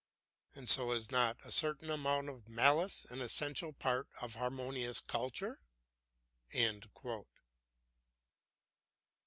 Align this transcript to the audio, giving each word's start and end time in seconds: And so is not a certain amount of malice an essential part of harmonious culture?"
And 0.55 0.67
so 0.67 0.93
is 0.93 1.11
not 1.11 1.37
a 1.45 1.51
certain 1.51 1.91
amount 1.91 2.27
of 2.27 2.47
malice 2.49 3.05
an 3.11 3.21
essential 3.21 3.71
part 3.71 4.07
of 4.19 4.33
harmonious 4.33 4.99
culture?" 4.99 5.59